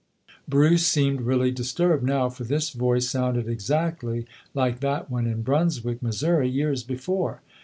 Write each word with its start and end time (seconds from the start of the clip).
Bruce 0.47 0.87
seemed 0.87 1.21
really 1.21 1.51
disturbed 1.51 2.03
now, 2.03 2.27
for 2.27 2.43
this 2.43 2.71
voice 2.71 3.07
sounded 3.07 3.47
exactly 3.47 4.25
like 4.55 4.79
that 4.79 5.11
one 5.11 5.27
in 5.27 5.43
Brunswick, 5.43 6.01
Missouri, 6.01 6.49
years 6.49 6.81
before. 6.81 7.41